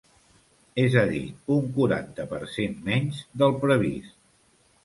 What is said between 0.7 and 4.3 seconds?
És a dir, un quaranta per cent menys del previst.